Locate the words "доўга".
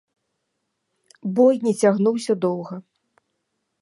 2.47-2.75